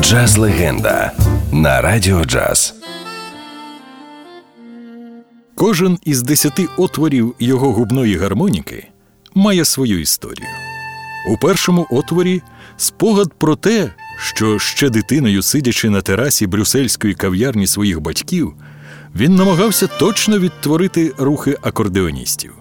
Джаз 0.00 0.36
легенда 0.36 1.12
на 1.52 1.80
радіо 1.80 2.24
джаз. 2.24 2.74
Кожен 5.54 5.98
із 6.04 6.22
десяти 6.22 6.66
отворів 6.76 7.34
його 7.38 7.72
губної 7.72 8.16
гармоніки 8.16 8.88
має 9.34 9.64
свою 9.64 10.00
історію. 10.00 10.48
У 11.30 11.36
першому 11.36 11.86
отворі 11.90 12.42
спогад 12.76 13.32
про 13.38 13.56
те, 13.56 13.90
що 14.18 14.58
ще 14.58 14.90
дитиною, 14.90 15.42
сидячи 15.42 15.90
на 15.90 16.00
терасі 16.00 16.46
брюссельської 16.46 17.14
кав'ярні 17.14 17.66
своїх 17.66 18.00
батьків, 18.00 18.54
він 19.14 19.34
намагався 19.34 19.86
точно 19.86 20.38
відтворити 20.38 21.12
рухи 21.18 21.56
акордеоністів. 21.62 22.52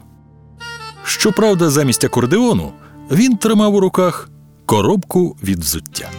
Щоправда, 1.04 1.70
замість 1.70 2.04
акордеону 2.04 2.72
він 3.12 3.38
тримав 3.38 3.76
у 3.76 3.80
руках 3.80 4.30
коробку 4.66 5.38
від 5.44 5.60
взуття. 5.60 6.10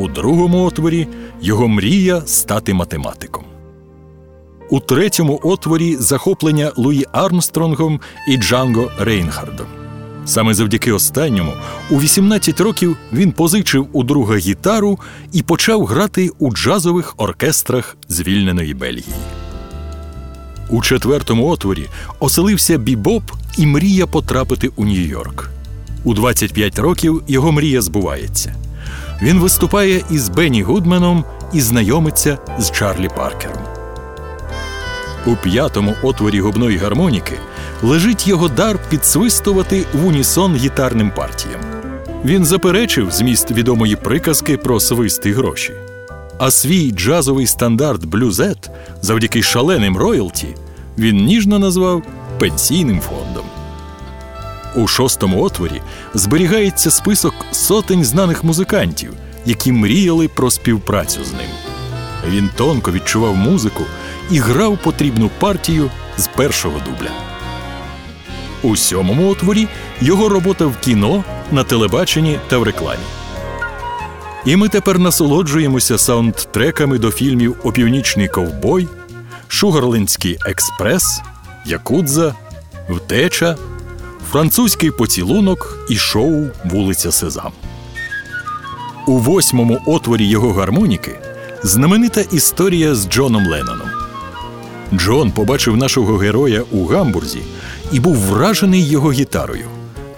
У 0.00 0.08
другому 0.08 0.64
отворі 0.64 1.08
його 1.42 1.68
мрія 1.68 2.22
стати 2.26 2.74
математиком. 2.74 3.44
У 4.70 4.80
третьому 4.80 5.40
отворі 5.42 5.96
захоплення 5.96 6.72
Луї 6.76 7.06
Армстронгом 7.12 8.00
і 8.28 8.36
Джанго 8.36 8.90
Рейнхардом. 8.98 9.66
Саме 10.26 10.54
завдяки 10.54 10.92
останньому, 10.92 11.52
у 11.90 12.00
18 12.00 12.60
років 12.60 12.96
він 13.12 13.32
позичив 13.32 13.88
у 13.92 14.04
друга 14.04 14.36
гітару 14.36 14.98
і 15.32 15.42
почав 15.42 15.84
грати 15.84 16.30
у 16.38 16.52
джазових 16.52 17.14
оркестрах 17.16 17.96
звільненої 18.08 18.74
Бельгії. 18.74 19.14
У 20.68 20.82
четвертому 20.82 21.48
отворі 21.48 21.86
оселився 22.18 22.78
бібоп 22.78 23.22
і 23.58 23.66
мрія 23.66 24.06
потрапити 24.06 24.70
у 24.76 24.84
Нью-Йорк. 24.84 25.48
У 26.04 26.14
25 26.14 26.78
років 26.78 27.22
його 27.28 27.52
мрія 27.52 27.82
збувається. 27.82 28.54
Він 29.22 29.38
виступає 29.38 30.02
із 30.10 30.28
Бенні 30.28 30.62
Гудменом 30.62 31.24
і 31.52 31.60
знайомиться 31.60 32.38
з 32.58 32.70
Чарлі 32.70 33.08
Паркером. 33.16 33.62
У 35.26 35.36
п'ятому 35.36 35.94
отворі 36.02 36.40
губної 36.40 36.76
гармоніки 36.76 37.38
лежить 37.82 38.28
його 38.28 38.48
дар 38.48 38.78
підсвистувати 38.90 39.84
в 39.94 40.06
унісон 40.06 40.56
гітарним 40.56 41.10
партіям. 41.16 41.60
Він 42.24 42.44
заперечив 42.44 43.10
зміст 43.10 43.50
відомої 43.50 43.96
приказки 43.96 44.56
про 44.56 44.80
свист 44.80 45.26
і 45.26 45.32
гроші. 45.32 45.72
А 46.38 46.50
свій 46.50 46.90
джазовий 46.90 47.46
стандарт 47.46 48.04
блюзет 48.04 48.70
завдяки 49.02 49.42
шаленим 49.42 49.96
роялті 49.96 50.48
він 50.98 51.16
ніжно 51.16 51.58
назвав 51.58 52.02
пенсійним 52.38 53.00
фондом. 53.00 53.19
У 54.74 54.86
шостому 54.86 55.42
отворі 55.42 55.82
зберігається 56.14 56.90
список 56.90 57.34
сотень 57.52 58.04
знаних 58.04 58.44
музикантів, 58.44 59.12
які 59.46 59.72
мріяли 59.72 60.28
про 60.28 60.50
співпрацю 60.50 61.24
з 61.24 61.32
ним. 61.32 61.50
Він 62.28 62.50
тонко 62.56 62.92
відчував 62.92 63.36
музику 63.36 63.84
і 64.30 64.38
грав 64.38 64.78
потрібну 64.78 65.30
партію 65.38 65.90
з 66.18 66.26
першого 66.26 66.78
дубля. 66.78 67.10
У 68.62 68.76
сьомому 68.76 69.28
отворі 69.30 69.68
його 70.00 70.28
робота 70.28 70.66
в 70.66 70.76
кіно, 70.80 71.24
на 71.50 71.64
телебаченні 71.64 72.38
та 72.48 72.58
в 72.58 72.62
рекламі. 72.62 73.02
І 74.44 74.56
ми 74.56 74.68
тепер 74.68 74.98
насолоджуємося 74.98 75.98
саундтреками 75.98 76.98
до 76.98 77.10
фільмів 77.10 77.56
Опівнічний 77.62 78.28
ковбой, 78.28 78.88
Шугарлинський 79.48 80.38
експрес, 80.46 81.22
Якудза, 81.66 82.34
Втеча, 82.88 83.56
Французький 84.30 84.90
поцілунок 84.90 85.78
і 85.88 85.96
шоу 85.96 86.46
Вулиця 86.64 87.12
Сезам. 87.12 87.52
У 89.06 89.18
восьмому 89.18 89.82
отворі 89.86 90.26
його 90.26 90.52
гармоніки 90.52 91.18
знаменита 91.62 92.20
історія 92.20 92.94
з 92.94 93.08
Джоном 93.08 93.46
Ленноном. 93.46 93.88
Джон 94.94 95.32
побачив 95.32 95.76
нашого 95.76 96.16
героя 96.16 96.62
у 96.70 96.86
гамбурзі 96.86 97.42
і 97.92 98.00
був 98.00 98.16
вражений 98.16 98.88
його 98.88 99.12
гітарою 99.12 99.66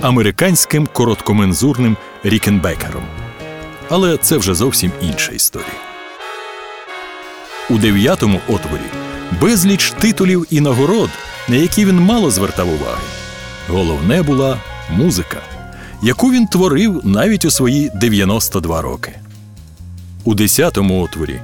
американським 0.01 0.89
короткомензурним 0.93 1.97
Рікенбекером. 2.25 3.05
Але 3.89 4.17
це 4.17 4.37
вже 4.37 4.55
зовсім 4.55 4.93
інша 5.03 5.33
історія. 5.33 5.81
У 7.71 7.79
дев'ятому 7.79 8.41
отворі 8.49 8.91
безліч 9.41 9.91
титулів 9.91 10.47
і 10.51 10.61
нагород, 10.61 11.11
на 11.49 11.57
які 11.57 11.85
він 11.85 12.01
мало 12.01 12.31
звертав 12.31 12.69
уваги. 12.69 13.22
Головне 13.69 14.23
була 14.23 14.61
музика, 14.91 15.41
яку 16.03 16.33
він 16.33 16.47
творив 16.47 17.01
навіть 17.05 17.45
у 17.45 17.51
свої 17.51 17.91
92 17.95 18.83
роки. 18.83 19.13
У 20.25 20.35
десятому 20.35 21.03
отворі 21.03 21.41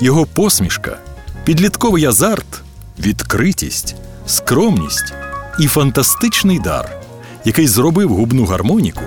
його 0.00 0.26
посмішка, 0.26 0.96
підлітковий 1.44 2.04
азарт, 2.04 2.62
відкритість, 2.98 3.94
скромність 4.26 5.14
і 5.58 5.66
фантастичний 5.66 6.58
дар, 6.58 6.96
який 7.44 7.66
зробив 7.66 8.08
губну 8.08 8.44
гармоніку 8.44 9.02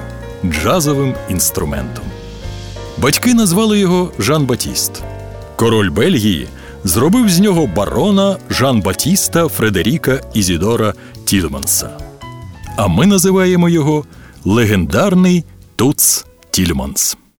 джазовим 0.45 1.15
інструментом. 1.29 2.03
Батьки 2.97 3.33
назвали 3.33 3.79
його 3.79 4.11
Жан 4.19 4.45
Батіст. 4.45 5.03
Король 5.55 5.89
Бельгії 5.89 6.47
зробив 6.83 7.29
з 7.29 7.39
нього 7.39 7.67
барона 7.67 8.37
Жан 8.49 8.81
Батіста 8.81 9.47
Фредеріка 9.47 10.21
Ізідора 10.33 10.93
Тільманса. 11.25 11.89
А 12.77 12.87
ми 12.87 13.05
називаємо 13.05 13.69
його 13.69 14.05
легендарний 14.45 15.43
Туц 15.75 16.25
Тільманс. 16.51 17.17